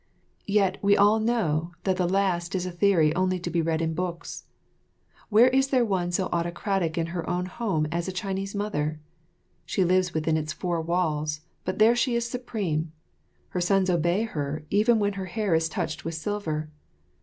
Yet 0.47 0.79
we 0.81 0.97
all 0.97 1.19
know 1.19 1.73
that 1.83 1.97
the 1.97 2.09
last 2.09 2.55
is 2.55 2.65
a 2.65 2.71
theory 2.71 3.13
only 3.13 3.39
to 3.39 3.51
be 3.51 3.61
read 3.61 3.83
in 3.83 3.93
books. 3.93 4.45
Where 5.29 5.49
is 5.49 5.67
there 5.67 5.85
one 5.85 6.11
so 6.11 6.27
autocratic 6.33 6.97
in 6.97 7.05
her 7.13 7.29
own 7.29 7.45
home 7.45 7.85
as 7.91 8.07
a 8.07 8.11
Chinese 8.11 8.55
mother? 8.55 8.99
She 9.63 9.85
lives 9.85 10.11
within 10.11 10.37
its 10.37 10.53
four 10.53 10.81
walls, 10.81 11.41
but 11.65 11.77
there 11.77 11.95
she 11.95 12.15
is 12.15 12.27
supreme. 12.27 12.91
Her 13.49 13.61
sons 13.61 13.91
obey 13.91 14.23
her 14.23 14.63
even 14.71 14.97
when 14.97 15.11
their 15.13 15.25
hair 15.25 15.53
is 15.53 15.69
touched 15.69 16.03
with 16.03 16.15
silver. 16.15 16.71